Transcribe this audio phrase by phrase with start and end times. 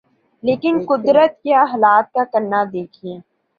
[0.43, 3.17] لیکن قدرت یا حالات کا کرنا دیکھیے۔